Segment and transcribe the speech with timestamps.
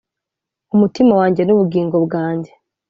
[0.75, 2.51] umutima wanjye n'ubugingo bwanjye